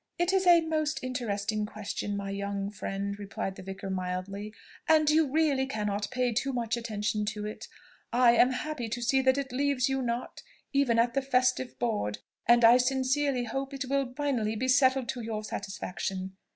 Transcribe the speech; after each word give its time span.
"It 0.17 0.33
is 0.33 0.47
a 0.47 0.61
most 0.61 1.03
interesting 1.03 1.67
question, 1.67 2.17
my 2.17 2.31
young 2.31 2.71
friend," 2.71 3.19
replied 3.19 3.55
the 3.55 3.61
vicar 3.61 3.91
mildly; 3.91 4.51
"and 4.89 5.07
you 5.07 5.27
really 5.31 5.67
cannot 5.67 6.09
pay 6.09 6.33
too 6.33 6.51
much 6.53 6.75
attention 6.75 7.23
to 7.25 7.45
it. 7.45 7.67
I 8.11 8.31
am 8.31 8.49
happy 8.49 8.89
to 8.89 9.01
see 9.03 9.21
that 9.21 9.37
it 9.37 9.51
leaves 9.51 9.89
you 9.89 10.01
not, 10.01 10.41
even 10.73 10.97
at 10.97 11.13
the 11.13 11.21
festive 11.21 11.77
board; 11.77 12.17
and 12.47 12.65
I 12.65 12.77
sincerely 12.77 13.43
hope 13.43 13.75
it 13.75 13.85
will 13.91 14.11
finally 14.15 14.55
be 14.55 14.67
settled 14.67 15.07
to 15.09 15.21
your 15.21 15.43
satisfaction. 15.43 16.35